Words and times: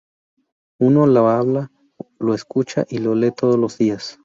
Uno 0.79 1.05
lo 1.05 1.27
habla, 1.29 1.69
lo 2.17 2.33
escucha 2.33 2.87
y 2.89 2.97
lo 2.97 3.13
lee 3.13 3.29
todos 3.29 3.59
los 3.59 3.77
días. 3.77 4.17